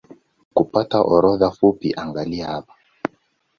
[0.53, 2.73] Kupata orodha fupi angalia hapa